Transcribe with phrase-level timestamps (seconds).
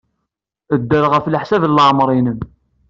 [0.81, 2.39] Dder ɣef leḥsab n leɛmeṛ-nnem.